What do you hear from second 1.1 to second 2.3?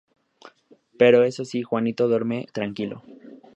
eso sí, Juanito